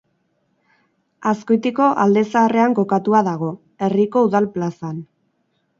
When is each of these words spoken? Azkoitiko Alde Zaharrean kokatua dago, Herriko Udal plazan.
Azkoitiko 1.33 1.89
Alde 2.05 2.25
Zaharrean 2.33 2.75
kokatua 2.81 3.25
dago, 3.31 3.55
Herriko 3.85 4.27
Udal 4.31 4.53
plazan. 4.57 4.99